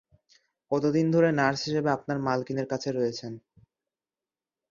[0.71, 3.33] কতদিন ধরে নার্স হিসেবে আপনার মালকীনের কাছে রয়েছেন?